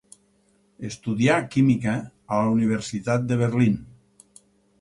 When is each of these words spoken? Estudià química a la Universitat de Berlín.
Estudià 0.89 1.35
química 1.57 1.93
a 1.99 2.41
la 2.47 2.57
Universitat 2.57 3.29
de 3.33 3.39
Berlín. 3.43 3.77